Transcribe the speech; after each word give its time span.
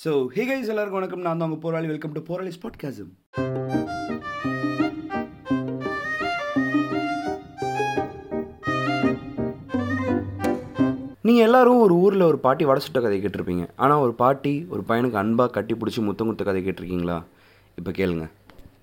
So 0.00 0.10
hey 0.34 0.42
guys 0.48 0.70
எல்லாருக்கும் 0.72 0.98
வணக்கம். 0.98 1.24
நான் 1.24 1.40
தான் 1.40 1.48
உங்கள் 1.48 1.60
போராளி. 1.64 1.86
வெல்கம் 1.90 2.14
டு 2.14 2.20
போராளி 2.28 2.50
ஸ்பாட்காசம் 2.56 3.10
நீங்கள் 11.26 11.46
எல்லாரும் 11.48 11.82
ஒரு 11.84 11.94
ஊரில் 12.04 12.28
ஒரு 12.30 12.38
பாட்டி 12.46 12.64
வட 12.70 12.80
சுட்ட 12.84 13.00
கதை 13.04 13.18
கேட்டிருப்பீங்க. 13.24 13.66
ஆனால் 13.84 14.04
ஒரு 14.06 14.14
பாட்டி 14.22 14.54
ஒரு 14.74 14.84
பையனுக்கு 14.90 15.22
அன்பாக 15.22 15.54
கட்டி 15.58 15.76
பிடிச்சி 15.82 16.02
முத்தம் 16.08 16.30
கொடுத்த 16.30 16.46
கதை 16.50 16.62
கேட்டிருக்கீங்களா? 16.68 17.18
இப்போ 17.80 17.92
கேளுங்கள் 18.00 18.32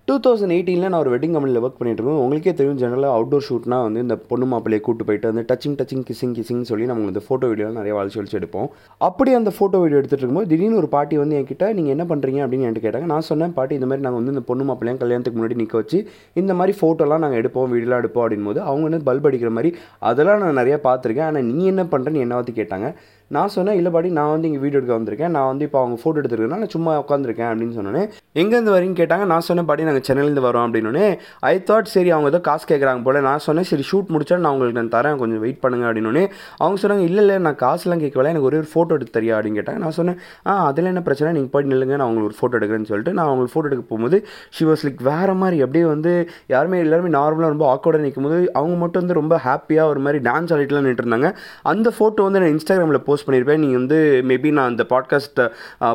டூ 0.09 0.15
தௌசண்ட் 0.25 0.53
எயிட்டீனில் 0.53 0.89
நான் 0.91 1.01
ஒரு 1.03 1.11
வெட்டிங் 1.13 1.33
கம்பெனியில் 1.35 1.61
ஒர்க் 1.65 1.75
பண்ணிட்டுருக்கோம் 1.79 2.21
உங்களுக்கே 2.21 2.51
தெரியும் 2.59 2.77
ஜெனரலாக 2.81 3.17
அவுட்டோர் 3.17 3.43
ஷூட்னா 3.47 3.77
வந்து 3.87 3.99
இந்த 4.05 4.15
பொண்ணு 4.29 4.45
மாப்பிள்ளையை 4.51 4.81
கூட்டு 4.85 5.03
போயிட்டு 5.07 5.27
வந்து 5.31 5.43
டச்சிங் 5.49 5.75
டச்சிங் 5.79 6.01
கிசிங் 6.07 6.33
கிசிங் 6.37 6.63
சொல்லி 6.69 6.85
நம்ம 6.91 7.09
இந்த 7.11 7.21
ஃபோட்டோ 7.25 7.47
வீடியோ 7.51 7.67
நிறைய 7.75 7.93
வளைச்சு 7.97 8.17
வளைச்சு 8.19 8.37
எடுப்போம். 8.39 8.67
அப்படி 9.07 9.33
அந்த 9.39 9.51
ஃபோட்டோ 9.57 9.81
வீடியோ 9.83 9.99
எடுத்துகிட்டு 9.99 10.23
இருக்கும்போது 10.23 10.49
திடீர்னு 10.53 10.79
ஒரு 10.81 10.89
பாட்டி 10.95 11.17
வந்து 11.23 11.37
என்கிட்ட 11.41 11.67
நீங்கள் 11.79 11.95
என்ன 11.95 12.07
பண்ணுறீங்க 12.13 12.41
அப்படின்னு 12.45 12.65
என்கிட்ட 12.69 12.85
கேட்டாங்க. 12.87 13.09
நான் 13.13 13.27
சொன்னேன் 13.29 13.53
பாட்டி 13.59 13.77
இந்த 13.79 13.89
மாதிரி 13.91 14.05
நாங்கள் 14.07 14.21
வந்து 14.21 14.33
இந்த 14.35 14.43
பொண்ணு 14.49 14.65
மாப்பிள்ளையும் 14.69 15.01
கல்யாணத்துக்கு 15.03 15.41
முன்னாடி 15.41 15.59
நிற்க 15.61 15.77
வச்சு 15.81 15.99
இந்த 16.43 16.55
மாதிரி 16.61 16.75
ஃபோட்டோலாம் 16.79 17.23
நாங்கள் 17.25 17.41
எடுப்போம் 17.43 17.71
வீடியோலாம் 17.75 18.03
எடுப்போம் 18.03 18.25
அப்படின்போது 18.25 18.61
அவங்க 18.69 18.83
வந்து 18.89 19.01
பல்ப் 19.11 19.29
அடிக்கிற 19.31 19.53
மாதிரி 19.59 19.71
அதெல்லாம் 20.11 20.43
நான் 20.45 20.59
நிறைய 20.63 20.77
பார்த்துருக்கேன். 20.89 21.29
ஆனால் 21.29 21.47
நீ 21.51 21.59
என்ன 21.73 21.85
பண்ணுறேன்னு 21.93 22.25
என்ன 22.25 22.35
பார்த்து 22.39 22.59
கேட்டாங்க. 22.61 22.89
நான் 23.35 23.51
சொன்னேன் 23.55 23.77
இல்லை 23.79 23.91
பாடி 23.95 24.09
நான் 24.17 24.31
வந்து 24.33 24.47
இங்கே 24.49 24.61
வீடியோ 24.63 24.79
எடுக்க 24.79 24.93
வந்திருக்கேன். 24.97 25.33
நான் 25.35 25.47
வந்து 25.51 25.65
இப்போ 25.67 25.79
அவங்க 25.81 25.97
ஃபோட்டோ 26.01 26.19
எடுத்துருக்கேன் 26.21 26.53
நான் 26.55 26.71
சும்மா 26.75 26.91
உட்காந்துருக்கேன் 27.03 27.49
அப்படின்னு 27.49 27.75
சொன்னேன் 27.77 28.07
எங்கேருந்து 28.41 28.73
வரீங்கன்னு 28.75 28.99
கேட்டாங்க. 29.01 29.25
நான் 29.31 29.45
சொன்ன 29.49 29.63
பாடி 29.69 29.87
நாங்கள் 29.89 30.05
சென்னையிலேருந்து 30.07 30.43
வரோம் 30.47 30.65
அப்படின்னோடனே 30.67 31.07
ஐ 31.51 31.53
தாட் 31.69 31.91
சரி 31.95 32.11
அவங்க 32.15 32.31
ஏதோ 32.33 32.41
காசு 32.49 32.65
கேட்குறாங்க 32.71 33.03
போல. 33.07 33.21
நான் 33.27 33.43
சொன்னேன் 33.47 33.67
சரி 33.71 33.85
ஷூட் 33.91 34.13
முடிச்சா 34.15 34.37
நான் 34.45 34.53
உங்களுக்கு 34.55 34.79
நான் 34.79 34.91
தரேன். 34.95 35.17
கொஞ்சம் 35.21 35.41
வெயிட் 35.45 35.61
பண்ணுங்க 35.65 35.85
அப்படின்னோடனே 35.89 36.23
அவங்க 36.61 36.79
சொன்னாங்க 36.83 37.05
இல்லை 37.09 37.23
இல்லை 37.25 37.37
நான் 37.47 37.59
காசுலாம் 37.65 38.01
கேட்கல 38.05 38.31
எனக்கு 38.33 38.49
ஒரே 38.49 38.59
ஒரு 38.61 38.69
ஃபோட்டோ 38.73 38.97
எடுத்து 38.99 39.15
தரியா 39.19 39.35
அப்படின்னு 39.37 39.59
கேட்டாங்க. 39.61 39.81
நான் 39.85 39.95
சொன்னேன் 39.99 40.17
ஆ 40.47 40.57
அதில் 40.69 40.91
என்ன 40.93 41.03
பிரச்சனை? 41.09 41.33
நீங்கள் 41.37 41.53
போய் 41.55 41.69
நில்லுங்க. 41.73 41.95
நான் 42.01 42.07
உங்களுக்கு 42.11 42.31
ஒரு 42.31 42.39
ஃபோட்டோ 42.39 42.57
எடுக்கிறேன்னு 42.59 42.91
சொல்லிட்டு 42.93 43.15
நான் 43.19 43.29
அவங்களுக்கு 43.29 43.55
ஃபோட்டோ 43.55 43.69
எடுக்க 43.71 43.85
போகும்போது 43.91 44.19
ஷி 44.57 44.65
வாஸ் 44.71 44.85
லைக் 44.87 45.05
வேறு 45.11 45.37
மாதிரி 45.43 45.59
அப்படியே 45.67 45.85
வந்து 45.93 46.13
யாருமே 46.55 46.79
எல்லாருமே 46.87 47.13
நார்மலாக 47.19 47.53
ரொம்ப 47.55 47.67
ஆக்கோர்டாக 47.73 48.05
நிற்கும் 48.07 48.27
போது 48.29 48.39
அவங்க 48.59 48.77
மட்டும் 48.83 49.03
வந்து 49.03 49.19
ரொம்ப 49.21 49.37
ஹாப்பியாக 49.47 49.93
ஒரு 49.93 50.03
மாதிரி 50.07 50.21
டான்ஸ் 50.29 50.53
ஆடிட்டுலாம் 50.57 50.89
நின்றுருந்தாங்க 50.89 51.29
அந்த 51.73 51.87
ஃபோட்டோ 51.97 52.27
வந்து 52.29 52.41
நான் 52.43 52.53
இன்ஸ்டாகிராமில் 52.55 53.03
போஸ்ட் 53.07 53.18
போஸ்ட் 53.19 53.27
பண்ணியிருப்பேன். 53.27 53.61
நீங்கள் 53.63 53.79
வந்து 53.81 53.97
மேபி 54.29 54.49
நான் 54.57 54.69
அந்த 54.71 54.83
பாட்காஸ்ட்டை 54.91 55.45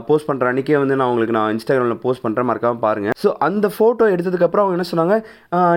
போஸ்ட் 0.08 0.28
பண்ணுற 0.28 0.48
அன்றைக்கே 0.50 0.76
வந்து 0.82 0.96
நான் 1.00 1.10
உங்களுக்கு 1.12 1.36
நான் 1.36 1.52
இன்ஸ்டாகிராமில் 1.54 2.00
போஸ்ட் 2.04 2.22
பண்ணுறேன் 2.24 2.48
மறக்காமல் 2.50 2.82
பாருங்கள் 2.84 3.14
ஸோ 3.22 3.30
அந்த 3.46 3.66
ஃபோட்டோ 3.74 4.04
எடுத்ததுக்கப்புறம் 4.14 4.64
அவங்க 4.64 4.76
என்ன 4.76 4.86
சொன்னாங்க? 4.92 5.16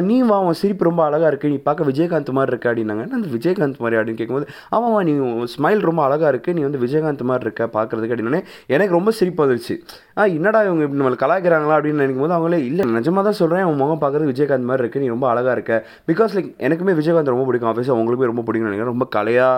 நீ 0.09 0.17
வா 0.30 0.38
அவன் 0.44 0.58
சிரிப்பு 0.62 0.88
ரொம்ப 0.89 1.02
அழகாக 1.08 1.30
இருக்குது 1.31 1.52
நீ 1.54 1.59
பார்க்க 1.67 1.89
விஜயகாந்த் 1.92 2.31
மாதிரி 2.38 2.52
இருக்க 2.54 2.67
அப்படின்னாங்க. 2.72 3.04
அந்த 3.20 3.30
விஜயகாந்த் 3.36 3.80
மாதிரி? 3.84 3.98
அப்படின்னு 4.00 4.20
கேட்கும்போது 4.22 4.48
ஆமாம்மா 4.76 5.02
நீ 5.09 5.14
ஸ்மைல் 5.56 5.84
ரொம்ப 5.89 6.02
அழகாக 6.08 6.31
இருக்குது 6.34 6.58
நீ 6.58 6.64
வந்து 6.67 6.81
விஜயகாந்த் 6.86 7.23
மாதிரி 7.31 7.45
இருக்க 7.48 7.66
பார்க்குறதுக்கு 7.78 8.16
அப்படின்னு 8.16 8.42
எனக்கு 8.76 8.98
ரொம்ப 8.98 9.11
சிரிப்பு 9.20 9.42
வந்துருச்சு. 9.45 9.78
ஆ 10.20 10.23
என்னடா 10.38 10.61
இவங்க 10.67 10.84
இப்படி 10.88 11.02
நம்மளை 11.02 11.20
கலாய்க்கிறாங்களா? 11.23 11.78
அப்படின்னு 11.80 12.04
நினைக்கும் 12.04 12.26
போது 12.26 12.38
அவங்களே 12.38 12.61
இல்லை 12.70 12.86
நிஜமாக 12.98 13.26
தான் 13.30 13.39
சொல்கிறேன் 13.42 13.66
அவன் 13.67 13.82
முகம் 13.84 14.02
பார்க்குறது 14.04 14.32
விஜயகாந்த் 14.34 14.70
மாதிரி 14.72 14.84
இருக்குது 14.84 15.04
நீ 15.06 15.09
ரொம்ப 15.16 15.28
அழகாக 15.34 15.56
இருக்க. 15.58 15.73
பிகாஸ் 16.11 16.36
லைக் 16.38 16.52
எனக்குமே 16.67 16.95
விஜயகாந்த் 17.02 17.34
ரொம்ப 17.36 17.45
பிடிக்கும். 17.50 17.72
ஆஃபீஸ் 17.73 17.94
அவங்களுக்குமே 17.95 18.32
ரொம்ப 18.34 18.44
பிடிக்கும் 18.48 18.70
நினைக்கிறேன். 18.70 18.94
ரொம்ப 18.94 19.08
கலையாக 19.17 19.56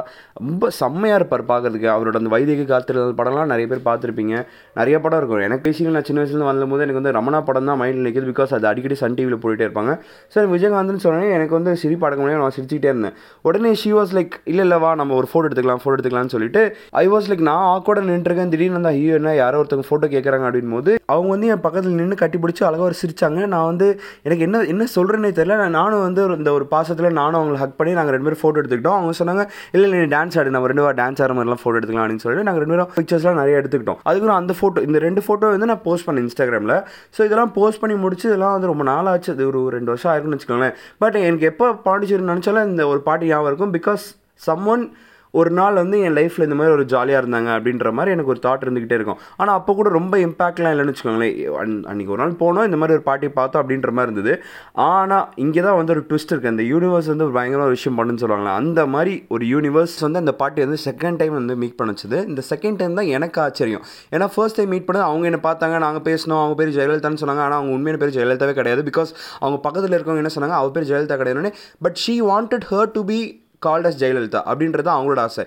ரொம்ப 0.48 0.70
செம்மையாக 0.82 1.20
இருப்பார் 1.20 1.44
பார்க்கறதுக்கு. 1.52 1.79
அவரோட 1.96 2.16
அந்த 2.22 2.32
வைதிக 2.36 2.66
காத்திருந்த 2.74 3.16
படம்லாம் 3.22 3.50
நிறைய 3.54 3.68
பேர் 3.72 3.82
பார்த்துருப்பீங்க. 3.90 4.36
நிறைய 4.80 4.96
படம் 5.04 5.20
இருக்கும். 5.22 5.44
எனக்கு 5.48 5.70
விஷயங்கள் 5.72 5.98
நான் 5.98 6.08
சின்ன 6.10 6.22
வயசுலேருந்து 6.22 6.50
வந்தபோது 6.52 6.84
எனக்கு 6.86 7.02
வந்து 7.02 7.14
ரமணா 7.20 7.42
படம் 7.50 7.70
தான் 7.72 7.80
மைண்டில் 7.82 8.06
நிற்கிது 8.08 8.30
பிகாஸ் 8.32 8.54
அது 8.58 8.68
அடிக்கடி 8.72 8.98
சன் 9.04 9.18
டிவியில் 9.20 9.42
போயிட்டே 9.46 9.66
இருப்பாங்க. 9.68 9.94
சார் 10.36 10.48
விஜயகாந்த்னு 10.56 11.04
சொன்னேன் 11.06 11.34
எனக்கு 11.38 11.56
வந்து 11.60 11.74
சிரிப்பு 11.84 12.06
அடக்க 12.08 12.22
முடியாது 12.24 12.44
நான் 12.44 12.56
சிரிச்சுக்கிட்டே 12.58 12.92
இருந்தேன். 12.94 13.16
உடனே 13.50 13.74
ஷி 13.84 13.92
வாஸ் 14.00 14.14
லைக் 14.20 14.36
இல்லை 14.52 14.64
இல்லை 14.68 14.80
வா 14.86 14.92
நம்ம 15.02 15.16
ஒரு 15.20 15.30
ஃபோட்டோ 15.32 15.48
எடுத்துக்கலாம் 15.50 15.82
ஃபோட்டோ 15.84 15.96
எடுத்துக்கலாம்னு 15.98 16.34
சொல்லிட்டு 16.36 16.64
ஐ 17.04 17.06
வாஸ் 17.16 17.30
லைக் 17.32 17.44
நான் 17.50 17.66
ஆக்கோட 17.74 18.00
நின்றுருக்கேன் 18.10 18.54
திடீர்னு 18.54 18.78
வந்து 18.80 18.92
ஐயோ 18.94 19.14
என்ன? 19.20 19.36
யாரோ 19.44 19.60
ஒருத்தவங்க 19.62 19.88
ஃபோட்டோ 19.90 20.10
கேட்குறாங்க 20.16 20.46
அப்படின் 20.50 20.76
போது 20.78 20.92
அவங்க 21.14 21.30
வந்து 21.36 21.48
என் 21.54 21.64
பக்கத்தில் 21.66 21.98
நின்று 22.00 22.16
கட்டி 22.24 22.38
பிடிச்சி 22.44 22.64
அழகாக 22.70 22.88
ஒரு 22.90 22.96
சிரிச்சாங்க. 23.02 23.40
நான் 23.54 23.68
வந்து 23.72 23.88
எனக்கு 24.28 24.44
என்ன 24.48 24.64
என்ன 24.74 24.88
சொல்கிறேன்னே 24.96 25.32
தெரியல. 25.40 25.58
நான் 25.64 25.78
நானும் 25.80 26.04
வந்து 26.08 26.22
இந்த 26.40 26.52
ஒரு 26.58 26.66
பாசத்தில் 26.74 27.18
நானும் 27.20 27.40
அவங்களை 27.42 27.60
ஹக் 27.64 27.78
பண்ணி 27.80 27.94
நாங்கள் 28.00 28.16
ரெண்டு 28.16 28.28
பேரும் 28.28 28.42
ஃபோட்டோ 28.42 28.60
எடுத்துக்கிட்டோம். 28.62 28.98
அவங்க 29.00 29.14
சொன்னாங்க 29.22 29.44
இல்லை 29.76 29.86
இல்லை 29.90 30.00
நீ 30.04 30.10
டான்ஸ் 30.16 30.38
ஆடு. 30.40 30.54
நம்ம 30.56 30.70
ரெண்டு 30.72 30.84
பேரும் 30.84 31.00
டான்ஸ் 31.02 31.22
ஆடுற 31.24 31.36
மாதிரிலாம் 31.38 31.64
ஃபோட்டோ 31.70 31.80
எடுத்துக்கலாம் 31.80 32.06
அப்படின்னு 32.08 32.26
சொல்லிட்டு 32.26 32.48
நாங்கள் 32.50 32.66
ரெண்டு 32.66 32.76
பேரும் 32.76 32.92
பிக்சர்ஸ்லாம் 32.98 33.40
நிறைய 33.42 33.62
எடுத்துக்கிட்டோம். 33.62 34.00
அதுக்கப்புறம் 34.08 34.40
அந்த 34.42 34.54
ஃபோட்டோ 34.60 34.86
இந்த 34.90 35.00
ரெண்டு 35.08 35.24
ஃபோட்டோ 35.26 35.50
வந்து 35.56 35.72
நான் 35.72 35.84
போஸ்ட் 35.88 36.08
பண்ணேன் 36.08 36.24
இன்ஸ்டாகிராமில் 36.26 36.76
ஸோ 37.16 37.20
இதெல்லாம் 37.28 37.52
போஸ்ட் 37.58 37.82
பண்ணி 37.82 37.98
முடிச்சு 38.06 38.26
இதெல்லாம் 38.30 38.56
வந்து 38.56 38.72
ரொம்ப 38.72 38.84
நாள் 38.92 39.10
ஆச்சு 39.12 39.32
அது 39.36 39.46
ஒரு 39.52 39.62
ரெண்டு 39.76 39.92
வருஷம் 39.94 40.12
ஆயிருக்குன்னு 40.12 40.38
வச்சுக்கோங்களேன். 40.38 40.76
பட் 41.04 41.18
எனக்கு 41.28 41.48
எப்போ 41.52 41.68
பாண்டிச்சேரி 41.88 42.26
நினச்சாலும் 42.32 42.70
இந்த 42.72 42.86
ஒரு 42.94 43.02
பாட்டு 43.08 43.30
ஞாபகம் 43.32 43.52
இருக்கும். 43.52 43.74
பிகாஸ் 43.78 44.06
சம் 44.48 44.66
ஒன் 44.74 44.84
ஒரு 45.32 45.50
நாள் 45.50 45.74
வந்து 45.74 46.00
என் 46.00 46.14
லைஃப்பில் 46.14 46.44
இந்த 46.44 46.56
மாதிரி 46.56 46.74
ஒரு 46.74 46.86
ஜாலியாக 46.86 47.26
இருந்தாங்க 47.26 47.50
அப்படின்ற 47.60 47.92
மாதிரி 47.92 48.18
எனக்கு 48.18 48.30
ஒரு 48.30 48.40
தாட் 48.44 48.68
இருந்துக்கிட்டே 48.68 48.92
இருக்கும். 48.92 49.18
ஆனால் 49.38 49.56
அப்போ 49.56 49.74
கூட 49.74 49.90
ரொம்ப 49.90 50.18
இம்பாக்ட்லாம் 50.18 50.74
இல்லைன்னு 50.74 50.94
வச்சுக்கோங்களேன். 50.94 51.36
அன்- 51.46 51.84
அன்னைக்கு 51.84 52.14
ஒரு 52.14 52.18
நாள் 52.18 52.32
போனோம் 52.32 52.66
இந்த 52.66 52.78
மாதிரி 52.78 52.94
ஒரு 52.94 53.02
பாட்டி 53.02 53.30
பார்த்தோம் 53.30 53.70
அப்படின்ற 53.70 53.92
மாதிரி 53.92 54.12
இருந்தது. 54.12 54.44
ஆனால் 54.74 55.30
இங்கே 55.36 55.62
தான் 55.62 55.76
வந்து 55.76 55.94
ஒரு 55.94 56.06
ட்விஸ்ட் 56.10 56.34
இருக்குது 56.34 56.48
அந்த 56.48 56.64
யூனிவர்ஸ் 56.64 57.12
வந்து 57.12 57.24
ஒரு 57.24 57.34
பயங்கரமான 57.34 57.64
ஒரு 57.64 57.70
விஷயம் 57.70 57.98
பண்ணுன்னு 57.98 58.22
சொல்லுவாங்களே 58.22 58.56
அந்த 58.56 58.86
மாதிரி 58.86 59.26
ஒரு 59.30 59.46
யூனிவர்ஸ் 59.46 59.96
வந்து 60.00 60.20
அந்த 60.20 60.34
பாட்டி 60.34 60.66
வந்து 60.66 60.82
செகண்ட் 60.86 61.18
டைம் 61.18 61.34
வந்து 61.34 61.56
மீட் 61.56 61.76
பண்ண 61.76 61.94
வச்சது 61.94 62.28
இந்த 62.28 62.42
செகண்ட் 62.50 62.76
டைம் 62.76 62.94
தான் 62.94 63.06
எனக்கு 63.06 63.42
ஆச்சரியம். 63.42 63.82
ஏன்னா 64.12 64.28
ஃபர்ஸ்ட் 64.36 64.56
டைம் 64.56 64.70
மீட் 64.70 64.90
பண்ணது 64.92 65.02
அவங்க 65.02 65.26
என்ன 65.26 65.40
பார்த்தாங்க 65.44 65.80
நாங்கள் 65.80 66.14
பேசினோம் 66.14 66.44
அவங்க 66.44 66.64
பேர் 66.64 66.76
ஜெயலலிதான்னு 66.76 67.18
சொன்னாங்க. 67.18 67.44
ஆனால் 67.46 67.52
அவங்க 67.52 67.74
உண்மையான 67.74 68.06
பேர் 68.06 68.16
ஜெயலலிதாவே 68.16 68.54
கிடையாது 68.54 68.84
பிகாஸ் 68.90 69.08
அவங்க 69.40 69.62
பக்கத்தில் 69.62 70.04
இருக்கவங்க 70.04 70.24
என்ன 70.24 70.30
சொன்னாங்க 70.36 70.50
அவள் 70.50 70.72
பேர் 70.72 70.92
ஜெயலலிதா 70.92 71.22
கிடையாதுன்னு. 71.22 71.54
But 71.82 72.00
she 72.08 72.12
wanted 72.12 72.74
her 72.74 72.92
to 72.94 73.06
be 73.06 73.48
called as 73.66 73.98
Jayalalithaa 74.02 74.42
அப்படின்றது 74.50 74.90
அவங்களோட 74.96 75.22
ஆசை. 75.28 75.44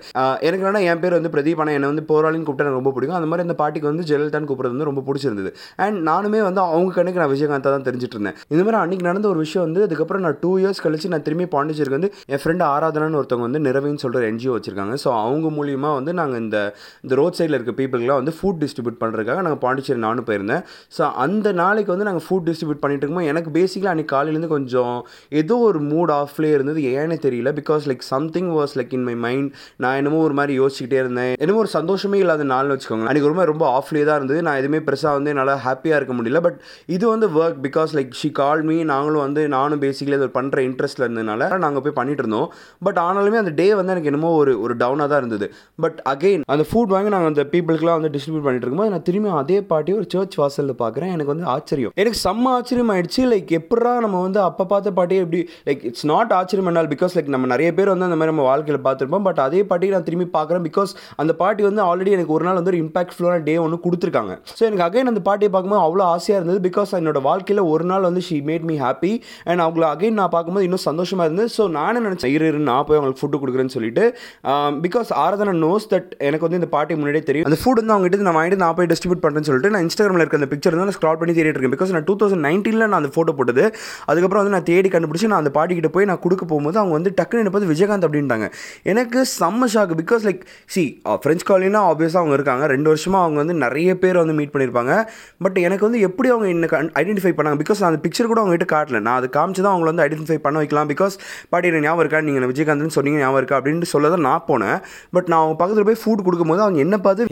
எனக்கு 0.47 0.63
என்னன்னா 0.63 0.81
என் 0.91 1.01
பேர் 1.03 1.15
வந்து 1.17 1.31
பிரதீப் 1.35 1.61
ஆனால் 1.63 1.75
என்னை 1.77 1.87
வந்து 1.91 2.05
போராளின்னு 2.11 2.45
கூப்பிட்டா 2.47 2.65
எனக்கு 2.67 2.79
ரொம்ப 2.81 2.93
பிடிக்கும். 2.95 3.17
அந்த 3.19 3.29
மாதிரி 3.31 3.45
அந்த 3.47 3.55
பாட்டிக்கு 3.61 3.87
வந்து 3.91 4.05
ஜெயலலிதான்னு 4.09 4.49
கூப்பிட்றது 4.49 4.75
வந்து 4.75 4.89
ரொம்ப 4.89 5.03
பிடிச்சிருந்தது. 5.07 5.51
அண்ட் 5.85 5.99
நானுமே 6.09 6.41
வந்து 6.47 6.61
அவங்க 6.73 6.93
கண்ணுக்கு 6.97 7.21
நான் 7.23 7.31
விஜயகாந்தா 7.33 7.71
தான் 7.75 7.87
தெரிஞ்சிட்டு 7.87 8.17
இருந்தேன். 8.17 8.37
இந்த 8.53 8.61
மாதிரி 8.65 8.79
அன்னைக்கு 8.83 9.07
நடந்த 9.09 9.27
ஒரு 9.33 9.39
விஷயம் 9.45 9.65
வந்து 9.67 9.81
அதுக்கப்புறம் 9.87 10.23
நான் 10.27 10.37
டூ 10.43 10.51
இயர்ஸ் 10.63 10.83
கழிச்சு 10.85 11.11
நான் 11.13 11.25
திரும்பி 11.27 11.47
பாண்டிச்சேரிக்கு 11.55 11.97
வந்து 11.99 12.11
என் 12.33 12.41
ஃப்ரெண்டு 12.43 12.65
ஆராதனான்னு 12.73 13.19
ஒருத்தவங்க 13.21 13.47
வந்து 13.49 13.61
நிறவின்னு 13.67 14.03
சொல்கிற 14.05 14.23
என்ஜிஓ 14.31 14.53
வச்சிருக்காங்க. 14.57 14.95
ஸோ 15.05 15.09
அவங்க 15.23 15.49
மூலியமாக 15.57 15.99
வந்து 15.99 16.13
நாங்கள் 16.21 16.41
இந்த 16.45 16.57
இந்த 17.05 17.13
ரோட் 17.21 17.37
சைடில் 17.39 17.57
இருக்க 17.59 17.75
பீப்புளுக்குலாம் 17.81 18.21
வந்து 18.21 18.35
ஃபுட் 18.37 18.61
டிஸ்ட்ரிபியூட் 18.63 18.99
பண்ணுறதுக்காக 19.01 19.41
நாங்கள் 19.47 19.61
பாண்டிச்சேரி 19.65 20.01
நானும் 20.07 20.27
போயிருந்தேன். 20.29 20.63
ஸோ 20.97 21.03
அந்த 21.25 21.47
நாளைக்கு 21.63 21.93
வந்து 21.95 22.07
நாங்கள் 22.09 22.25
ஃபுட் 22.27 22.47
டிஸ்ட்ரிபியூட் 22.49 22.81
பண்ணிட்டு 22.83 23.03
இருக்கும்போது 23.05 23.31
எனக்கு 23.33 23.51
பேசிக்கலாக 23.59 23.93
அன்றைக்கி 23.95 24.13
காலையிலேருந்து 24.15 24.53
கொஞ்சம் 24.55 24.95
ஏதோ 25.41 25.57
ஒரு 25.71 25.81
மூட் 25.91 26.13
ஆஃப்லேயே 26.21 26.55
இருந்தது. 26.59 26.79
ஏன்னு 26.99 27.19
தெரியல. 27.27 27.51
Because 27.61 27.83
like 27.89 28.02
something 28.11 28.49
was 28.57 28.75
like 28.79 28.93
in 28.97 29.05
my 29.09 29.15
mind 29.25 29.49
நான் 29.83 29.97
என்னமோ 30.01 30.21
ஒரு 30.27 30.35
மாதிரி 30.39 30.53
யோசிச்சுக்கிட்டே 30.61 30.99
இருந்தேன். 31.03 31.33
என்னமோ 31.43 31.61
ஒரு 31.63 31.71
சந்தோஷமே 31.77 32.19
இல்லாத 32.23 32.47
நாள்னு 32.53 32.75
வச்சுக்கோங்க 32.75 33.07
அன்றைக்கி 33.09 33.29
ரொம்ப 33.31 33.45
ரொம்ப 33.51 33.65
ஆஃப்லேயே 33.79 34.05
தான் 34.09 34.19
இருந்தது. 34.19 34.39
நான் 34.47 34.59
எதுவுமே 34.61 34.81
பெருசாக 34.87 35.13
வந்து 35.17 35.31
என்னால் 35.33 35.53
ஹாப்பியாக 35.65 35.99
இருக்க 35.99 36.15
முடியல. 36.19 36.41
பட் 36.47 36.57
இது 36.95 37.05
வந்து 37.13 37.29
work 37.39 37.59
because 37.67 37.93
like 37.99 38.13
she 38.21 38.31
call 38.41 38.63
me 38.69 38.77
நாங்களும் 38.93 39.23
வந்து 39.25 39.41
நானும் 39.55 39.81
பேசிக்கலி 39.85 40.17
அது 40.19 40.29
பண்ணுற 40.39 40.59
இன்ட்ரெஸ்ட்டில் 40.69 41.05
இருந்ததுனால 41.07 41.49
நாங்கள் 41.65 41.85
போய் 41.85 41.97
பண்ணிட்டு 41.99 42.23
இருந்தோம். 42.25 42.47
பட் 42.87 42.99
ஆனாலுமே 43.07 43.39
அந்த 43.43 43.53
டே 43.61 43.67
வந்து 43.79 43.93
எனக்கு 43.95 44.11
என்னமோ 44.11 44.31
ஒரு 44.41 44.53
ஒரு 44.65 44.75
டவுனாக 44.83 45.07
தான் 45.13 45.21
இருந்தது. 45.23 45.47
பட் 45.85 45.99
அகைன் 46.13 46.43
அந்த 46.55 46.65
ஃபுட் 46.69 46.93
வாங்கி 46.95 47.13
நாங்கள் 47.15 47.31
அந்த 47.33 47.45
பீப்புளுக்குலாம் 47.53 47.97
வந்து 47.99 48.11
டிஸ்ட்ரிபியூட் 48.15 48.45
பண்ணிட்டு 48.47 48.65
இருக்கும்போது 48.67 48.93
நான் 48.95 49.05
திரும்பி 49.09 49.31
அதே 49.41 49.59
பாட்டி 49.71 49.93
ஒரு 49.99 50.07
சர்ச் 50.13 50.37
வாசலில் 50.41 50.79
பார்க்குறேன் 50.83 51.13
எனக்கு 51.15 51.33
வந்து 51.33 51.47
ஆச்சரியம். 51.55 51.93
எனக்கு 52.01 52.19
செம்ம 52.25 52.51
ஆச்சரியம் 52.57 52.91
ஆயிடுச்சு. 52.95 53.21
லைக் 53.33 53.51
எப்படா 53.59 53.93
நம்ம 54.05 54.21
வந்து 54.25 54.39
அப்போ 54.47 54.65
பார்த்த 54.73 54.93
பாட்டியே 54.99 55.21
எப்படி 55.25 55.41
லைக் 55.67 55.83
இட்ஸ் 55.89 56.07
நாட் 56.13 56.33
ஆச்சரியம் 56.39 56.69
என்னால் 56.71 56.89
பிகாஸ் 56.93 57.15
லைக் 57.17 57.31
நம்ம 57.35 57.49
நிறைய 57.53 57.69
பேர் 57.77 57.92
வந்து 57.93 58.07
அந்த 58.09 58.17
மாதிரி 58.19 58.33
நம்ம 58.33 58.45
வாழ்க்கையில் 58.49 58.81
பார்த்துருப்போம். 58.87 59.25
பட் 59.27 59.41
அதே 59.45 59.61
பாட்டிக்கு 59.71 59.95
நான் 59.97 60.07
திரும்பி 60.09 60.27
பார்க்குறேன் 60.37 60.65
பிகாஸ் 60.69 60.93
அந்த 61.23 61.35
பாட்டி 61.41 61.63
வந்து 61.69 61.83
ஆல்ரெடி 61.89 62.13
எனக்கு 62.17 62.35
ஒரு 62.37 62.45
நாள் 62.49 62.59
வந்து 62.59 62.73
ஒரு 62.73 62.81
இம்பாக்ட்ஃபுல்லான 62.85 63.43
டே 63.49 63.55
ஒன்று 63.65 63.81
கொடுத்துருக்காங்க. 63.85 64.35
ஸோ 64.57 64.61
எனக்கு 64.69 64.85
அகைன் 64.87 65.11
அந்த 65.13 65.23
பாட்டியை 65.29 65.51
பார்க்கும்போது 65.55 65.85
அவ்வளோ 65.87 66.05
ஆசையாக 66.15 66.39
இருந்தது 66.41 66.61
பிகாஸ் 66.69 66.95
என்னோட 67.01 67.21
வாழ்க்கையில் 67.29 67.63
ஒரு 67.73 67.87
நாள் 67.93 68.07
வந்து 68.09 68.23
she 68.29 68.39
made 68.51 68.67
me 68.71 68.77
happy 68.85 69.13
and 69.49 69.63
அவங்கள 69.67 69.87
அகைன் 69.93 70.19
நான் 70.21 70.33
பார்க்கும்போது 70.37 70.67
இன்னும் 70.69 70.85
சந்தோஷமாக 70.89 71.27
இருந்தது. 71.29 71.49
ஸோ 71.57 71.65
நானே 71.79 71.99
நினச்சேன் 72.07 72.33
இரு 72.35 72.51
நான் 72.71 72.85
போய் 72.87 72.99
அவங்களுக்கு 72.99 73.23
ஃபுட்டு 73.23 73.41
கொடுக்குறேன்னு 73.43 73.75
சொல்லிட்டு. 73.77 74.03
Um, 74.51 74.71
because 74.85 75.09
Aradhana 75.23 75.53
knows 75.65 75.85
that 75.91 76.09
எனக்கு 76.27 76.45
வந்து 76.45 76.59
இந்த 76.59 76.69
பாட்டி 76.73 76.93
முன்னாடியே 76.99 77.23
தெரியும். 77.27 77.47
அந்த 77.49 77.57
ஃபுட் 77.61 77.79
வந்து 77.81 77.93
அவங்க 77.95 78.07
கிட்ட 78.07 78.25
நான் 78.27 78.37
வாங்கிட்டு 78.37 78.61
நான் 78.63 78.75
போய் 78.77 78.89
டிஸ்ட்ரிபியூட் 78.91 79.21
பண்ணுறேன்னு 79.23 79.49
சொல்லிட்டு 79.49 79.71
நான் 79.73 79.83
இன்ஸ்டாகிராமில் 79.85 80.23
இருக்க 80.23 80.39
அந்த 80.39 80.49
பிக்சர் 80.53 80.75
வந்து 80.75 80.87
நான் 80.89 80.97
ஸ்க்ரால் 80.97 81.19
பண்ணி 81.21 81.33
தேடிட்டு 81.37 81.57
இருக்கேன். 81.57 81.75
பிகாஸ் 81.75 81.93
நான் 81.95 82.07
டூ 82.09 82.15
தௌசண்ட் 82.21 82.45
நைன்டீனில் 82.47 82.85
நான் 82.91 82.99
அந்த 83.01 83.11
ஃபோட்டோ 83.15 83.33
போட்டது. 83.39 83.63
அதுக்கப்புறம் 84.09 84.41
வந்து 84.43 84.55
நான் 84.55 84.67
தேடி 84.71 84.89
கண்டுபிடிச்சி 84.95 85.29
நான் 85.33 85.41
அந்த 85.43 85.53
பாட்டி 85.57 85.75
கிட்ட 85.79 85.91
போய் 85.95 86.07
நான் 86.11 86.21
கொடுக்க 86.25 86.43
போகும்போது 86.51 86.79
அவங்க 86.81 86.95
வந்து 86.99 87.13
டக்குன்னு 87.19 87.43
என்ன 87.43 87.71
விஜய் 87.73 87.82
விஜயகாந்த் 87.83 88.07
அப்படின்ட்டாங்க. 88.07 88.51
எனக்கு 88.83 89.25
செம்ம 89.39 89.69
ஷாக் 89.73 89.93
பிகாஸ் 90.01 90.23
லைக் 90.29 90.41
சி 90.65 91.01
ஃப்ரெஞ்ச் 91.05 91.45
காலினா 91.45 91.81
ஆப்வியஸாக 91.91 92.19
அவங்க 92.21 92.33
இருக்காங்க. 92.33 92.67
ரெண்டு 92.67 92.87
வருஷமாக 92.87 93.23
அவங்க 93.23 93.41
வந்து 93.43 93.65
நிறைய 93.65 93.97
பேர் 93.97 94.17
வந்து 94.17 94.33
மீட் 94.33 94.53
பண்ணியிருப்பாங்க. 94.53 94.93
பட் 95.39 95.57
எனக்கு 95.57 95.85
வந்து 95.89 95.99
எப்படி 96.09 96.29
அவங்க 96.29 96.47
எனக்கு 96.47 96.77
ஐடென்டிஃபை 97.01 97.33
பண்ணாங்க? 97.37 97.59
பிகாஸ் 97.63 97.83
அந்த 97.89 97.99
பிக்சர் 98.05 98.31
கூட 98.31 98.41
அவங்க 98.41 98.55
கிட்ட 98.57 98.67
காட்டல. 98.75 98.99
நான் 98.99 99.17
அது 99.17 99.27
காமிச்சு 99.27 99.61
தான் 99.65 99.75
அவங்கள 99.75 99.89
வந்து 99.91 100.05
ஐடென்டிஃபை 100.07 100.37
பண்ண 100.45 100.57
வைக்கலாம். 100.57 100.89
பிகாஸ் 100.89 101.15
பாட்டி 101.49 101.67
எனக்கு 101.67 101.87
ஞாபகம் 101.87 102.03
இருக்கா? 102.05 102.21
நீங்கள் 102.27 102.49
விஜயகாந்த்னு 102.51 102.95
சொன்னீங்க 102.97 103.19
ஞாபகம் 103.19 103.41
இருக்கா? 103.41 103.57
அப்படின்னு 103.61 103.91
சொல்ல 103.93 104.09
தான் 104.15 104.25
நான் 104.29 104.43
போனேன். 104.47 104.79
பட் 105.11 105.27
நான் 105.27 105.39
அவங்க 105.39 105.57
பக்கத்தில் 105.61 105.87
போய் 105.89 106.01
ஃபுட் 106.03 106.25
கொடுக்கும்போது 106.27 106.61
அவங்க 106.61 106.79
என்ன 106.79 106.97
பார்த்து 107.07 107.25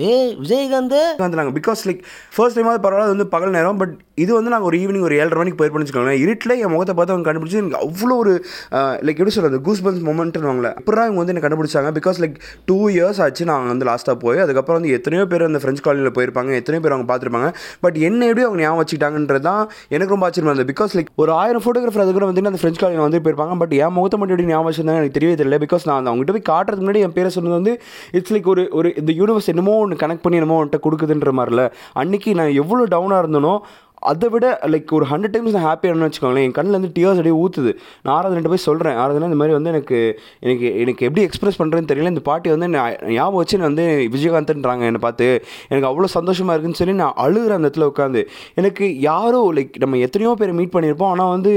விஜயகாந்த்? 0.47 0.99
உட்காந்துறாங்க 1.17 1.51
பிகாஸ் 1.59 1.81
லைக் 1.89 2.01
ஃபர்ஸ்ட் 2.35 2.59
டைமாவது 2.59 2.83
பரவாயில்ல 2.85 3.13
வந்து 3.15 3.27
பகல் 3.35 3.55
நேரம். 3.57 3.77
பட் 3.81 3.93
இது 4.23 4.31
வந்து 4.37 4.51
நாங்கள் 4.53 4.69
ஒரு 4.69 4.77
ஈவினிங் 4.83 5.05
ஒரு 5.09 5.15
ஏழரை 5.21 5.37
மணிக்கு 5.41 5.57
போயிருப்போம்னு 5.59 5.85
வச்சுக்கோங்களேன். 5.85 6.21
இருட்டில் 6.25 6.55
என் 6.63 6.73
முகத்தை 6.73 6.93
பார்த்து 6.97 7.13
அவங்க 7.13 7.27
கண்டுபிடிச்சி 7.29 7.59
எனக்கு 7.61 7.79
அவ்வளோ 7.85 8.15
ஒரு 8.23 8.33
லைக் 9.05 9.19
எப்படி 9.21 9.35
சொல்கிறது 9.37 9.59
கூஸ் 9.67 9.83
பன்ஸ் 9.85 10.03
மொமெண்ட்னு 10.09 10.47
வாங்கல 10.49 10.69
அப்புறம் 10.79 11.05
இவங்க 11.07 11.21
வந்து 11.23 11.33
என்ன 11.35 11.43
கண்டுபிடிச்சாங்க. 11.45 11.91
பிகாஸ் 11.99 12.19
லைக் 12.23 12.35
டூ 12.71 12.77
இயர்ஸ் 12.95 13.21
ஆச்சு 13.25 13.49
நாங்கள் 13.51 13.71
வந்து 13.73 13.87
லாஸ்ட்டாக 13.91 14.17
போய். 14.23 14.41
அதுக்கப்புறம் 14.45 14.79
வந்து 14.79 14.91
எத்தனையோ 14.97 15.25
பேர் 15.33 15.45
அந்த 15.49 15.61
ஃப்ரெண்ட்ஸ் 15.63 15.85
காலனியில் 15.87 16.15
போயிருப்பாங்க. 16.17 16.51
எத்தனையோ 16.61 16.83
பேர் 16.85 16.95
அவங்க 16.95 17.07
பார்த்துருப்பாங்க. 17.11 17.49
பட் 17.85 17.97
என்ன 18.09 18.21
எப்படி 18.31 18.45
அவங்க 18.47 18.61
ஞாபகம் 18.63 18.81
வச்சுக்கிட்டாங்கன்றது 18.81 19.45
தான் 19.49 19.61
எனக்கு 19.95 20.13
ரொம்ப 20.15 20.27
ஆச்சரியமாக 20.29 20.53
இருந்தது. 20.53 20.71
பிகாஸ் 20.73 20.95
லைக் 20.99 21.11
ஒரு 21.23 21.33
ஆயிரம் 21.41 21.63
ஃபோட்டோகிராஃபர் 21.65 22.05
அது 22.05 22.15
கூட 22.19 22.27
வந்து 22.31 22.45
அந்த 22.53 22.61
ஃப்ரெஞ்ச் 22.63 22.81
காலனியில் 22.83 23.05
வந்து 23.07 23.21
போயிருப்பாங்க. 23.25 23.57
பட் 23.63 23.75
என் 23.83 23.95
முகத்தை 23.97 24.19
மட்டும் 24.21 24.35
எப்படி 24.37 24.49
ஞாபகம் 24.53 24.69
வச்சிருந்தாங்க 24.69 25.03
எனக்கு 25.03 25.17
தெரியவே 25.19 25.37
தெரியல. 25.41 25.59
பிகாஸ் 25.65 25.85
நான் 25.91 26.09
அவங்ககிட்ட 26.11 26.35
போய் 26.37 26.47
காட்டுறதுக்கு 26.51 26.85
முன்னாடி 26.85 27.03
என் 27.07 27.15
பேரை 27.17 27.31
சொன்னது 27.37 27.55
வந்து 27.59 27.73
இட்ஸ் 28.19 28.33
லைக் 28.35 28.49
ஒரு 28.55 28.65
ஒரு 28.79 28.89
இந்த 29.01 29.11
யூனிவர்ஸ் 29.21 29.49
என்னமோ 29.53 29.75
ஒன்று 29.83 30.01
கனெக்ட் 30.03 30.25
பண்ணி 30.25 30.39
என்னமோ 30.41 30.57
அவன்கிட்ட 30.59 30.79
கொடுக்குதுன்ற 30.87 31.31
மாதிரில 31.39 31.63
அன்னைக்கு 32.01 32.31
நான் 32.41 32.57
எவ்வளோ 32.63 32.85
டவுனாக 32.95 33.23
இருந்தனோ 33.23 33.53
அதை 34.09 34.27
விட 34.33 34.45
லைக் 34.73 34.91
ஒரு 34.97 35.05
ஹண்ட்ரட் 35.11 35.33
டைம்ஸ் 35.35 35.55
நான் 35.55 35.65
ஹாப்பியானு 35.69 36.07
வச்சுக்கோங்களேன் 36.07 36.45
என் 36.47 36.55
கண்ணில் 36.57 36.77
வந்து 36.77 36.91
டியர்ஸ் 36.95 37.19
அப்படியே 37.19 37.35
ஊற்றுது 37.43 37.71
நான் 38.03 38.13
ஆராதனை 38.17 38.49
போய் 38.53 38.63
சொல்கிறேன் 38.67 38.97
ஆராதனை 39.03 39.27
இந்த 39.29 39.39
மாதிரி 39.41 39.55
வந்து 39.57 39.71
எனக்கு 39.73 39.97
எனக்கு 40.45 40.67
எனக்கு 40.83 41.05
எப்படி 41.07 41.23
எக்ஸ்பிரஸ் 41.27 41.59
பண்ணுறேன்னு 41.61 41.89
தெரியல. 41.91 42.11
இந்த 42.13 42.23
பாட்டி 42.29 42.49
வந்து 42.55 42.67
நான் 42.75 42.95
ஞாபகம் 43.17 43.39
வச்சு 43.41 43.59
நான் 43.61 43.69
வந்து 43.71 43.85
விஜயகாந்த்ன்றாங்க 44.15 44.89
என்னை 44.89 45.01
பார்த்து. 45.07 45.27
எனக்கு 45.71 45.89
அவ்வளோ 45.91 46.09
சந்தோஷமாக 46.17 46.55
இருக்குன்னு 46.55 46.79
சொல்லி 46.81 46.95
நான் 47.03 47.17
அழுகிற 47.25 47.53
அந்த 47.57 47.67
இடத்துல 47.67 47.87
உட்காந்து 47.91 48.23
எனக்கு 48.61 48.85
யாரோ 49.09 49.41
லைக் 49.57 49.75
நம்ம 49.83 49.99
எத்தனையோ 50.07 50.33
பேர் 50.41 50.55
மீட் 50.59 50.73
பண்ணியிருப்போம். 50.75 51.11
ஆனால் 51.15 51.31
வந்து 51.35 51.53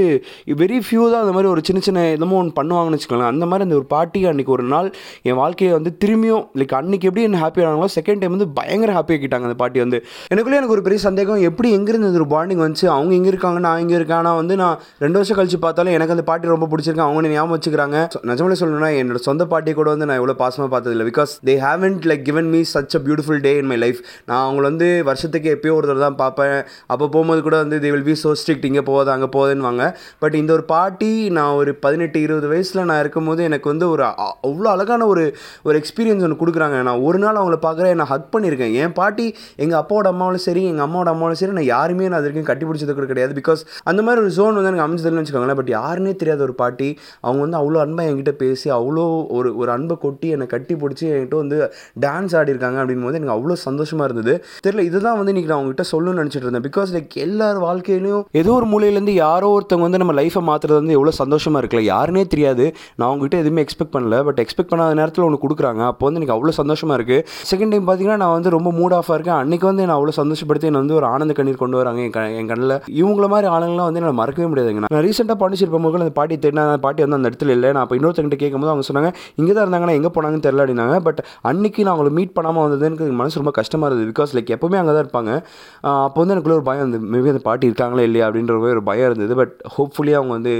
வெரி 0.63 0.79
ஃபியூ 0.85 1.03
தான் 1.13 1.23
அந்த 1.25 1.33
மாதிரி 1.37 1.51
ஒரு 1.53 1.63
சின்ன 1.69 1.81
சின்ன 1.87 2.05
என்னமோ 2.17 2.37
ஒன்று 2.41 2.57
பண்ணுவாங்கன்னு 2.59 2.99
வச்சுக்கோங்களேன். 2.99 3.33
அந்த 3.35 3.45
மாதிரி 3.51 3.67
அந்த 3.67 3.77
ஒரு 3.81 3.87
பாட்டி 3.95 4.21
அன்றைக்கி 4.31 4.53
ஒரு 4.57 4.67
நாள் 4.75 4.89
என் 5.29 5.39
வாழ்க்கையை 5.41 5.73
வந்து 5.77 5.93
திரும்பியும் 6.03 6.45
லைக் 6.61 6.77
அன்றைக்கி 6.81 7.07
எப்படி 7.09 7.25
என்ன 7.29 7.41
ஹாப்பியானாங்களோ 7.45 7.89
செகண்ட் 7.97 8.21
டைம் 8.21 8.35
வந்து 8.37 8.49
பயங்கர 8.59 8.93
ஹாப்பி 8.99 9.15
ஆக்கிட்டாங்க 9.17 9.49
அந்த 9.49 9.59
பாட்டி 9.63 9.79
வந்து. 9.85 9.99
எனக்குள்ளே 10.33 10.59
எனக்கு 10.59 10.77
ஒரு 10.77 10.85
பெரிய 10.87 11.01
சந்தேகம் 11.07 11.43
எப்படி 11.49 11.69
எங்கேருந்து 11.79 12.11
ஒரு 12.21 12.27
பாண்டிங் 12.35 12.63
வந்துச்சு. 12.65 12.85
அவங்க 12.85 13.13
இங்கே 13.13 13.27
இருக்காங்க 13.27 13.59
நான் 13.59 13.79
இங்கே 13.79 13.95
இருக்கேன். 13.95 14.17
ஆனால் 14.17 14.35
வந்து 14.35 14.55
நான் 14.55 14.77
ரெண்டு 14.99 15.19
வருஷம் 15.19 15.37
கழிச்சு 15.37 15.61
பார்த்தாலும் 15.61 15.93
எனக்கு 15.93 16.13
அந்த 16.13 16.23
பாட்டி 16.23 16.47
ரொம்ப 16.47 16.67
பிடிச்சிருக்கு. 16.71 17.05
அவங்க 17.07 17.27
ஞாபகம் 17.27 17.55
வச்சுக்கிறாங்க. 17.57 17.97
நிஜமாலே 18.31 18.55
சொல்லணும்னா 18.59 18.91
என்னோட 19.01 19.15
சொந்த 19.27 19.45
பாட்டி 19.45 19.73
கூட 19.73 19.89
வந்து 19.89 20.05
நான் 20.05 20.19
இவ்வளோ 20.19 20.35
பாசமாக 20.39 20.69
பார்த்ததில்ல. 20.73 21.05
Because 21.11 21.33
they 21.45 21.55
haven't 21.65 22.05
like 22.11 22.21
given 22.21 22.49
me 22.49 22.61
such 22.73 22.95
a 22.95 23.01
beautiful 23.05 23.39
day 23.39 23.57
in 23.57 23.65
my 23.65 23.77
life 23.77 23.99
நான் 24.25 24.43
அவங்கள 24.45 24.61
வந்து 24.61 25.03
வருஷத்துக்கு 25.03 25.49
எப்பயோ 25.55 25.73
ஒரு 25.73 25.87
தடவை 25.87 26.03
தான் 26.07 26.15
பார்ப்பேன். 26.15 26.57
அப்போ 26.87 27.07
போகும்போது 27.07 27.41
கூட 27.41 27.57
வந்து 27.57 27.77
they 27.77 27.91
will 27.91 28.03
be 28.03 28.15
so 28.23 28.31
strict 28.41 28.65
இங்கே 28.65 28.81
போகாது 28.81 29.11
அங்கே 29.11 29.29
போகுதுன்னுவாங்க. 29.37 29.83
பட் 30.19 30.35
இந்த 30.35 30.53
ஒரு 30.53 30.63
பாட்டி 30.63 31.29
நான் 31.29 31.53
ஒரு 31.53 31.75
பதினெட்டு 31.75 32.21
இருபது 32.21 32.47
வயசில் 32.47 32.83
நான் 32.83 32.99
இருக்கும்போது 32.99 33.43
எனக்கு 33.43 33.69
வந்து 33.69 33.89
ஒரு 33.89 34.03
அ- 34.03 34.37
அவ்வளோ 34.47 34.69
அழகான 34.75 35.05
ஒரு 35.05 35.23
ஒரு 35.63 35.81
எக்ஸ்பீரியன்ஸ் 35.81 36.25
ஒன்று 36.27 36.41
கொடுக்குறாங்க. 36.41 36.81
நான் 36.81 36.99
ஒரு 36.99 37.19
நாள் 37.19 37.35
அவங்கள 37.35 37.57
பார்க்குறேன் 37.61 37.93
நான் 37.93 38.11
ஹக் 38.13 38.31
பண்ணியிருக்கேன். 38.35 38.73
என் 38.73 38.93
பாட்டி 38.93 39.27
எங்கள் 39.55 39.79
அப்பாவோட 39.79 40.07
அம்மாவும் 40.07 40.37
சரி 40.37 40.63
எங்கள் 40.65 40.85
அம்மாவோட 40.85 41.11
அம்மாவும் 41.15 41.33
சரி 41.33 41.51
நான் 41.51 41.63
யாருமே 41.63 42.07
நான் 42.07 42.24
அது 42.25 42.33
வரைக்கும் 42.33 42.49
கட்டி 42.51 42.65
பிடிச்சது 42.67 42.93
கூட 42.97 43.07
கிடையாது. 43.11 43.33
பிகாஸ் 43.39 43.61
அந்த 43.89 44.01
மாதிரி 44.05 44.19
ஒரு 44.25 44.31
ஜோன் 44.37 44.55
வந்து 44.57 44.69
எனக்கு 44.71 44.85
அமைஞ்சதுன்னு 44.85 45.21
வச்சுக்கோங்களேன். 45.21 45.59
பட் 45.59 45.71
யாருன்னே 45.77 46.13
தெரியாத 46.21 46.41
ஒரு 46.47 46.53
பாட்டி 46.61 46.87
அவங்க 47.25 47.41
வந்து 47.45 47.57
அவ்வளோ 47.61 47.79
அன்பாக 47.85 48.09
என்கிட்ட 48.11 48.33
பேசி 48.43 48.67
அவ்வளோ 48.77 49.03
ஒரு 49.37 49.49
ஒரு 49.61 49.69
அன்பை 49.75 49.95
கொட்டி 50.05 50.27
என்னை 50.35 50.47
கட்டி 50.53 50.73
பிடிச்சி 50.83 51.05
என்கிட்ட 51.11 51.37
வந்து 51.43 51.57
டான்ஸ் 52.05 52.35
ஆடிருக்காங்க 52.39 52.79
அப்படின் 52.83 53.05
போது 53.07 53.19
எனக்கு 53.19 53.35
அவ்வளோ 53.37 53.57
சந்தோஷமாக 53.67 54.07
இருந்தது. 54.09 54.33
தெரியல 54.65 54.85
இதுதான் 54.89 55.17
வந்து 55.19 55.33
இன்றைக்கி 55.33 55.51
நான் 55.51 55.59
அவங்ககிட்ட 55.59 55.85
சொல்லணும்னு 55.93 56.21
நினச்சிட்டு 56.21 56.47
இருந்தேன். 56.47 56.65
பிகாஸ் 56.69 56.93
லைக் 56.95 57.15
எல்லார் 57.25 57.59
வாழ்க்கையிலையும் 57.67 58.23
ஏதோ 58.41 58.53
ஒரு 58.59 58.67
மூலையிலேருந்து 58.73 59.15
யாரோ 59.25 59.49
ஒருத்தவங்க 59.57 59.87
வந்து 59.87 60.01
நம்ம 60.03 60.15
லைஃப்பை 60.21 60.43
மாற்றுறது 60.49 60.79
வந்து 60.81 60.97
எவ்வளோ 60.99 61.15
சந்தோஷமாக 61.21 61.61
இருக்குல்ல. 61.61 61.85
யாருனே 61.93 62.25
தெரியாது. 62.33 62.65
நான் 62.97 63.07
அவங்ககிட்ட 63.09 63.37
எதுவுமே 63.43 63.63
எக்ஸ்பெக்ட் 63.65 63.95
பண்ணல. 63.97 64.17
பட் 64.29 64.41
எக்ஸ்பெக்ட் 64.45 64.71
பண்ணாத 64.73 64.95
நேரத்தில் 65.01 65.27
ஒன்று 65.27 65.43
கொடுக்குறாங்க. 65.45 65.83
அப்போ 65.91 66.05
வந்து 66.07 66.21
எனக்கு 66.21 66.35
அவ்வளோ 66.37 66.55
சந்தோஷமாக 66.61 66.99
இருக்குது 66.99 67.21
செகண்ட் 67.51 67.73
டைம் 67.75 67.87
பார்த்தீங்கன்னா 67.87 68.19
நான் 68.23 68.35
வந்து 68.37 68.55
ரொம்ப 68.57 68.69
மூட் 68.79 68.97
ஆஃபாக 68.99 69.17
இருக்கேன். 69.17 69.39
அன்றைக்கி 69.43 69.65
வந்து 69.71 69.85
நான் 69.87 69.97
அவ்வளோ 69.99 70.15
சந்தோஷப்படுத்தி 70.21 70.69
என்னை 70.71 70.81
வந்து 70.83 70.97
ஒரு 70.99 71.07
ஆனந்த 71.13 71.33
கண்ணீர் 71.39 71.61
கொண்டு 71.63 71.79
வராங்க 71.79 72.01
என் 72.07 72.14
க- 72.15 72.31
என் 72.39 72.49
கண்ணில். 72.51 72.75
இவங்கள 73.01 73.27
மாதிரி 73.33 73.51
ஆளுங்களாம் 73.55 73.87
வந்து 73.87 73.99
என்னால் 73.99 74.19
மறக்கவே 74.21 74.47
முடியாதுங்க. 74.51 74.81
நான் 74.93 75.03
ரீசெண்டாக 75.05 75.39
பாண்டிச்சேரி 75.41 75.71
போகும்போது 75.71 76.03
அந்த 76.05 76.15
பாட்டி 76.19 76.35
தேடினா 76.35 76.63
அந்த 76.65 76.79
பாட்டி 76.85 77.05
வந்து 77.05 77.17
அந்த 77.19 77.29
இடத்துல 77.29 77.49
இல்லை. 77.55 77.71
நான் 77.71 77.83
அப்போ 77.83 77.95
இன்னொருத்தங்கிட்ட 77.95 78.37
கேட்கும்போது 78.43 78.71
அவங்க 78.73 78.85
சொன்னாங்க 78.91 79.09
இங்கே 79.35 79.53
தான் 79.53 79.65
இருந்தாங்கன்னா 79.65 79.95
எங்கே 79.97 80.11
போனாங்கன்னு 80.15 80.45
தெரியல 80.47 80.63
அப்படின்னாங்க. 80.65 80.99
பட் 81.07 81.21
அன்றைக்கி 81.49 81.81
நான் 81.87 81.97
அவங்கள 81.97 82.09
மீட் 82.19 82.35
பண்ணாமல் 82.37 82.65
வந்தது 82.67 82.85
எனக்கு 82.85 83.05
மனசு 83.21 83.35
ரொம்ப 83.35 83.51
கஷ்டமாக 83.59 83.93
இருந்தது. 83.93 84.11
பிகாஸ் 84.11 84.35
லைக் 84.37 84.53
எப்போவுமே 84.55 84.77
அங்கே 84.81 84.93
தான் 84.97 85.05
இருப்பாங்க 85.05 85.31
அப்போ 85.81 86.23
வந்து 86.23 86.35
எனக்குள்ளே 86.35 86.57
ஒரு 86.57 86.65
பயம் 86.69 86.87
இருந்தது. 86.87 87.17
மேபி 87.17 87.27
அந்த 87.33 87.43
பாட்டி 87.49 87.65
இருக்காங்களா 87.65 88.03
இல்லையா 88.03 88.27
அப்படின்ற 88.27 88.59
ஒரு 88.59 88.83
பயம் 88.83 89.11
இருந்தது. 89.11 89.35
பட் 89.41 89.53
ஹோப்ஃபுல்லி 89.77 90.13
அவங்க 90.19 90.33
வந்து 90.37 90.53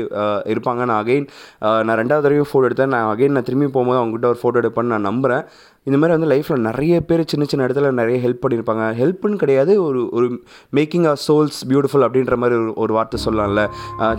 இருப்பாங்க. 0.54 0.86
நான் 0.92 1.04
அகைன் 1.04 1.28
நான் 1.60 1.98
ரெண்டாவது 2.00 2.24
தடவையும் 2.26 2.50
ஃபோட்டோ 2.52 2.68
எடுத்தேன். 2.70 2.94
நான் 2.96 3.08
அகைன் 3.16 3.36
நான் 3.38 3.48
திரும்பி 3.50 3.68
போகும்போது 3.68 4.02
அவங்ககிட்ட 4.02 4.34
ஒரு 4.34 4.40
ஃபோட்டோ 4.44 4.64
எடுப்பேன்னு 4.64 4.94
நான் 4.94 5.10
நம்புகிறேன் 5.10 5.44
இந்த 5.88 5.98
மாதிரி 6.00 6.16
வந்து 6.16 6.30
லைஃப்பில் 6.32 6.66
நிறைய 6.68 6.94
பேர் 7.10 7.22
சின்ன 7.32 7.44
சின்ன 7.52 7.66
இடத்துல 7.68 7.90
நிறைய 8.00 8.18
ஹெல்ப் 8.26 8.42
பண்ணியிருப்பாங்க 8.44 8.86
ஹெல்ப்புன்னு 9.00 9.42
கிடையாது 9.44 9.74
ஒரு 9.88 10.02
ஒரு 10.18 10.28
மேக்கிங் 10.78 11.08
அ 11.12 11.16
சோல்ஸ் 11.26 11.60
பியூட்டிஃபுல் 11.72 12.06
அப்படின்ற 12.08 12.38
மாதிரி 12.44 12.56
ஒரு 12.62 12.74
ஒரு 12.84 12.94
வார்த்தை 12.98 13.20
சொல்லலாம்ல. 13.26 13.64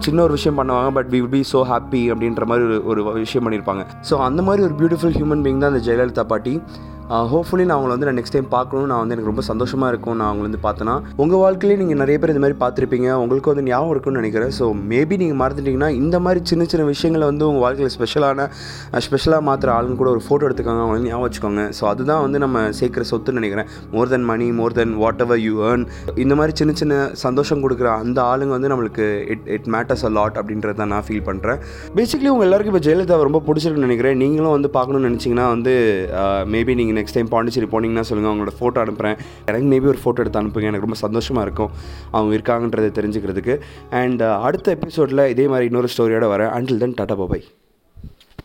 சின்ன 0.06 0.22
ஒரு 0.26 0.34
விஷயம் 0.38 0.58
பண்ணுவாங்க 0.60 0.90
but 0.98 1.10
we 1.14 1.20
be 1.34 1.42
so 1.52 1.62
happy 1.72 2.02
அப்படின்ற 2.14 2.44
மாதிரி 2.52 2.66
ஒரு 2.66 2.82
ஒரு 2.90 3.20
விஷயம் 3.24 3.46
பண்ணியிருப்பாங்க 3.46 3.84
ஸோ 4.10 4.16
அந்த 4.28 4.42
மாதிரி 4.48 4.64
ஒரு 4.68 4.76
பியூட்டிஃபுல் 4.80 5.16
ஹியூமன் 5.18 5.44
பீங் 5.46 5.62
தான் 5.64 5.72
அந்த 5.74 5.82
ஜெயலலிதா 5.88 6.26
பாட்டி. 6.34 6.54
ஹோப்ஃபுல்லி 7.32 7.64
நான் 7.68 7.76
அவங்கள 7.76 7.92
வந்து 7.94 8.06
நான் 8.08 8.16
நெக்ஸ்ட் 8.18 8.34
டைம் 8.36 8.48
பார்க்கணும் 8.54 8.88
நான் 8.90 9.00
வந்து 9.02 9.14
எனக்கு 9.14 9.30
ரொம்ப 9.30 9.42
சந்தோஷமாக 9.48 9.90
இருக்கும். 9.92 10.16
நான் 10.20 10.28
அவங்கள 10.30 10.46
வந்து 10.48 10.60
பார்த்தேன்னா 10.64 10.94
உங்கள் 11.22 11.40
வாழ்க்கையிலே 11.42 11.76
நீங்கள் 11.82 12.00
நிறைய 12.02 12.16
பேர் 12.20 12.32
இந்த 12.32 12.42
மாதிரி 12.44 12.56
பார்த்துருப்பீங்க. 12.62 13.08
உங்களுக்கு 13.24 13.50
வந்து 13.52 13.64
ஞாபகம் 13.68 13.92
இருக்கும்னு 13.94 14.20
நினைக்கிறேன். 14.22 14.52
ஸோ 14.58 14.64
மேபி 14.92 15.16
நீங்கள் 15.22 15.38
மறந்துட்டீங்கன்னா 15.42 15.90
இந்த 16.00 16.16
மாதிரி 16.24 16.40
சின்ன 16.50 16.66
சின்ன 16.72 16.86
விஷயங்களை 16.92 17.26
வந்து 17.30 17.44
உங்கள் 17.48 17.64
வாழ்க்கையில் 17.66 17.92
ஸ்பெஷலான 17.96 18.46
ஸ்பெஷலாக 19.06 19.44
மாற்றுற 19.48 19.72
ஆளுங்க 19.76 19.96
கூட 20.00 20.10
ஒரு 20.14 20.22
ஃபோட்டோ 20.26 20.48
எடுத்துக்கோங்க. 20.48 20.82
அவங்கள 20.86 21.04
ஞாபகம் 21.10 21.26
வச்சுக்கோங்க. 21.26 21.64
ஸோ 21.78 21.84
அதுதான் 21.92 22.22
வந்து 22.26 22.40
நம்ம 22.44 22.64
சேர்க்குற 22.80 23.06
சொத்துன்னு 23.12 23.40
நினைக்கிறேன். 23.40 23.70
More 23.94 24.10
than 24.14 24.26
money 24.32 24.48
more 24.60 24.76
than 24.80 24.96
whatever 25.26 25.42
you 25.46 25.54
earn 25.70 25.86
இந்த 26.24 26.34
மாதிரி 26.40 26.54
சின்ன 26.62 26.74
சின்ன 26.82 26.98
சந்தோஷம் 27.24 27.62
கொடுக்குற 27.66 27.90
அந்த 28.02 28.18
ஆளுங்க 28.32 28.54
வந்து 28.56 28.72
நம்மளுக்கு 28.74 29.06
it 29.34 29.46
it 29.58 29.70
matters 29.76 30.04
a 30.10 30.12
lot 30.18 30.40
அப்படின்றத 30.42 30.76
தான் 30.82 30.92
நான் 30.94 31.06
ஃபீல் 31.08 31.26
பண்ணுறேன் 31.30 31.60
பேசிக்கலி 32.00 32.32
உங்கள் 32.34 32.48
எல்லாருக்கும் 32.48 32.74
இப்போ 32.74 32.84
ஜெயலலிதா 32.88 33.22
ரொம்ப 33.28 33.42
பிடிச்சிருக்குன்னு 33.48 33.90
நினைக்கிறேன். 33.90 34.20
நீங்களும் 34.24 34.56
வந்து 34.56 34.72
பார்க்கணும்னு 34.78 35.10
நினச்சிங்கன்னா 35.10 35.48
வந்து 35.54 35.74
மேபி 36.54 36.74
நீங்கள் 36.80 36.94
நீங்கள் 36.96 37.04
நெக்ஸ்ட் 37.04 37.16
டைம் 37.16 37.30
பாண்டிச்சேரி 37.34 37.68
போனீங்கன்னா 37.72 38.06
சொல்லுங்கள் 38.10 38.32
அவங்களோட 38.32 38.52
ஃபோட்டோ 38.58 38.78
அனுப்புகிறேன் 38.84 39.16
எனக்கு 39.50 39.66
மேபி 39.72 39.88
ஒரு 39.92 40.00
ஃபோட்டோ 40.04 40.22
எடுத்து 40.24 40.40
அனுப்புங்க 40.42 40.70
எனக்கு 40.72 40.86
ரொம்ப 40.86 41.00
சந்தோஷமாக 41.04 41.46
இருக்கும் 41.46 41.72
அவங்க 42.16 42.32
இருக்காங்கன்றதை 42.38 42.90
தெரிஞ்சுக்கிறதுக்கு. 43.00 43.56
அண்ட் 44.02 44.22
uh, 44.22 44.34
அடுத்த 44.48 44.76
எபிசோடில் 44.78 45.28
இதே 45.34 45.46
மாதிரி 45.52 45.70
இன்னொரு 45.70 45.90
ஸ்டோரியோட 45.96 46.28
வரேன். 46.34 46.52
Until 46.58 46.82
then 46.84 46.98
tata 47.00 47.16
பாபாய் 47.22 47.46